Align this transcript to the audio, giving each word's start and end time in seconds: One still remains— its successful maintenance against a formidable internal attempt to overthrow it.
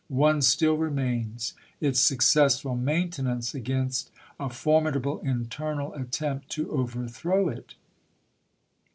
One 0.07 0.41
still 0.41 0.77
remains— 0.77 1.53
its 1.79 1.99
successful 1.99 2.75
maintenance 2.75 3.53
against 3.53 4.09
a 4.39 4.49
formidable 4.49 5.19
internal 5.19 5.93
attempt 5.93 6.49
to 6.53 6.71
overthrow 6.71 7.49
it. 7.49 7.75